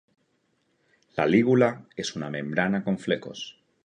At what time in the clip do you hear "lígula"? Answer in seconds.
1.27-1.85